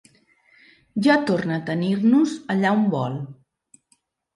[1.09, 3.25] Ja torna a tenir-nos allà on vol.